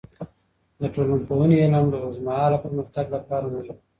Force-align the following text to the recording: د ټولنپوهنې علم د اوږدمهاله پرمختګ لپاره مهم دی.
د 0.81 0.83
ټولنپوهنې 0.93 1.55
علم 1.63 1.85
د 1.89 1.95
اوږدمهاله 2.03 2.57
پرمختګ 2.65 3.05
لپاره 3.15 3.45
مهم 3.53 3.75
دی. 3.77 3.83